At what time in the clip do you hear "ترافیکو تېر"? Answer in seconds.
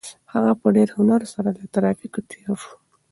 1.75-2.51